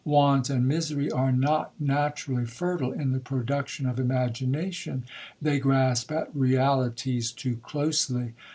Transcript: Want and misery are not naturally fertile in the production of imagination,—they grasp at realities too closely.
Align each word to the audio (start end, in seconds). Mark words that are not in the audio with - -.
Want 0.03 0.49
and 0.49 0.67
misery 0.67 1.11
are 1.11 1.31
not 1.31 1.79
naturally 1.79 2.47
fertile 2.47 2.91
in 2.91 3.11
the 3.11 3.19
production 3.19 3.85
of 3.85 3.99
imagination,—they 3.99 5.59
grasp 5.59 6.11
at 6.11 6.35
realities 6.35 7.31
too 7.31 7.57
closely. 7.57 8.33